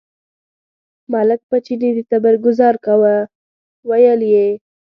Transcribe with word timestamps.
ملک 1.13 1.39
په 1.49 1.57
چیني 1.65 1.89
د 1.95 1.99
تبر 2.09 2.33
ګوزار 2.45 2.75
کاوه، 2.85 3.15
ویل 3.89 4.21
یې. 4.33 4.47